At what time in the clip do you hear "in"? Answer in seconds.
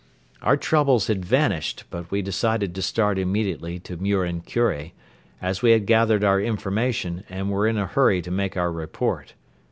7.67-7.77